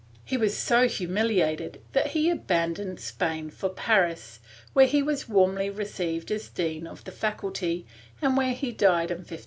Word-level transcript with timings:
He 0.25 0.35
was 0.35 0.57
so 0.57 0.87
humiliated 0.87 1.79
that 1.91 2.07
he 2.07 2.31
abandoned 2.31 2.99
Spain 2.99 3.51
for 3.51 3.69
Paris, 3.69 4.39
where 4.73 4.87
he 4.87 5.03
was 5.03 5.29
warmly 5.29 5.69
received 5.69 6.31
as 6.31 6.49
dean 6.49 6.87
of 6.87 7.03
the 7.03 7.11
faculty, 7.11 7.85
and 8.19 8.35
where 8.35 8.53
he 8.53 8.71
died 8.71 9.11
in 9.11 9.17
1541. 9.17 9.39